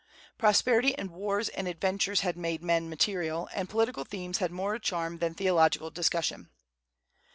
Prosperity 0.39 0.97
and 0.97 1.11
wars 1.11 1.47
and 1.49 1.67
adventures 1.67 2.21
had 2.21 2.35
made 2.35 2.63
men 2.63 2.89
material, 2.89 3.47
and 3.53 3.69
political 3.69 4.03
themes 4.03 4.39
had 4.39 4.49
more 4.51 4.79
charm 4.79 5.19
than 5.19 5.35
theological 5.35 5.91
discussion. 5.91 6.49